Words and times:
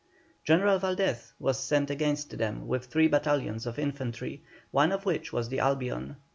General 0.43 0.79
Valdez 0.79 1.31
was 1.37 1.59
sent 1.59 1.91
against 1.91 2.35
them, 2.39 2.65
with 2.67 2.85
three 2.85 3.07
battalions 3.07 3.67
of 3.67 3.77
infantry, 3.77 4.41
one 4.71 4.91
of 4.91 5.05
which 5.05 5.31
was 5.31 5.49
the 5.49 5.59
Albion. 5.59 6.15